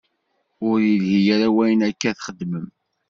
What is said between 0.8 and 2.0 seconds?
ilhi ara wayen